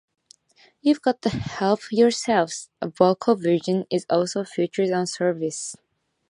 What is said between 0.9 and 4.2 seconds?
Got to Help Yourself"'s vocal version is